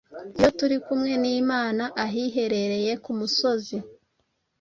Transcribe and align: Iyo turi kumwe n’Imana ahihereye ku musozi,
Iyo 0.37 0.49
turi 0.57 0.77
kumwe 0.85 1.13
n’Imana 1.23 1.83
ahihereye 2.05 2.91
ku 3.03 3.11
musozi, 3.19 3.77